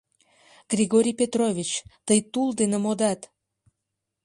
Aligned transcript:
—Григорий 0.71 1.15
Петрович, 1.21 1.71
тый 2.07 2.19
тул 2.31 2.49
дене 2.59 2.77
модат!.. 2.85 3.21